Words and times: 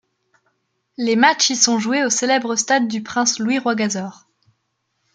Les 0.97 1.15
matchs 1.15 1.51
y 1.51 1.55
sont 1.55 1.77
joués 1.77 2.03
au 2.03 2.09
célèbre 2.09 2.55
Stade 2.55 2.87
du 2.87 3.03
Prince 3.03 3.37
Louis 3.37 3.59
Rwagasore. 3.59 4.25